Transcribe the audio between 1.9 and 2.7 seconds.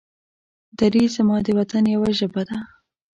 يوه ژبه ده.